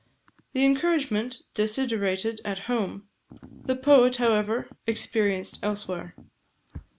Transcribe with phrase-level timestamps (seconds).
[0.53, 3.07] The encouragement desiderated at home,
[3.43, 6.15] the poet, however, experienced elsewhere.